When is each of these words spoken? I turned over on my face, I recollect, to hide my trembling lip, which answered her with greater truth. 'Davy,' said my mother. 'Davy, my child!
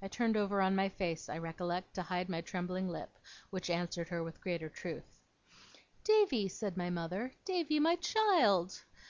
I 0.00 0.08
turned 0.08 0.34
over 0.34 0.62
on 0.62 0.74
my 0.74 0.88
face, 0.88 1.28
I 1.28 1.36
recollect, 1.36 1.92
to 1.96 2.00
hide 2.04 2.30
my 2.30 2.40
trembling 2.40 2.88
lip, 2.88 3.18
which 3.50 3.68
answered 3.68 4.08
her 4.08 4.22
with 4.24 4.40
greater 4.40 4.70
truth. 4.70 5.20
'Davy,' 6.04 6.48
said 6.48 6.78
my 6.78 6.88
mother. 6.88 7.34
'Davy, 7.44 7.78
my 7.78 7.96
child! 7.96 8.80